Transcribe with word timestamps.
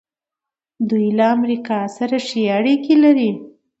دوی 0.89 1.07
له 1.17 1.25
امریکا 1.35 1.79
سره 1.97 2.17
ښې 2.27 2.43
اړیکې 2.57 2.93
لري. 3.03 3.31